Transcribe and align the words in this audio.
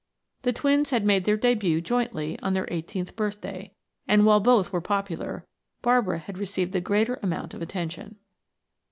The 0.41 0.51
twins 0.51 0.89
had 0.89 1.05
made 1.05 1.25
their 1.25 1.37
debut 1.37 1.79
jointly 1.79 2.39
on 2.39 2.53
their 2.53 2.67
eighteenth 2.71 3.15
birthday, 3.15 3.75
and 4.07 4.25
while 4.25 4.39
both 4.39 4.73
were 4.73 4.81
popular, 4.81 5.45
Barbara 5.83 6.17
had 6.17 6.39
received 6.39 6.71
the 6.71 6.81
greater 6.81 7.19
amount 7.21 7.53
of 7.53 7.61
attention. 7.61 8.15